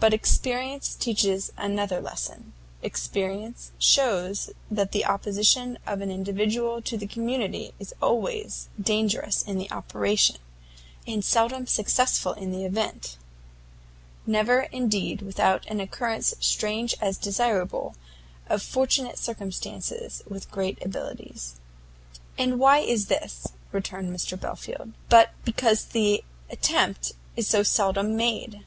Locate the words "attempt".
26.50-27.12